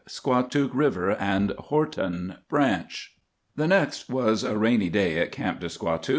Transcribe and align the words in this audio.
SQUATOOK 0.07 0.71
RIVER 0.73 1.11
AND 1.11 1.51
HORTON 1.51 2.37
BRANCH. 2.49 3.17
The 3.55 3.67
next 3.67 4.09
was 4.09 4.43
a 4.43 4.57
rainy 4.57 4.89
day 4.89 5.19
at 5.19 5.31
Camp 5.31 5.59
de 5.59 5.67
Squatook. 5.67 6.09